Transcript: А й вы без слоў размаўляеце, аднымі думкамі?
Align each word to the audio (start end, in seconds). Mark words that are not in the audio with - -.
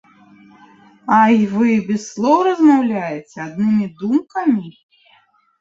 А 1.17 1.19
й 1.41 1.43
вы 1.51 1.67
без 1.89 2.01
слоў 2.13 2.39
размаўляеце, 2.49 3.37
аднымі 3.47 3.87
думкамі? 4.01 4.67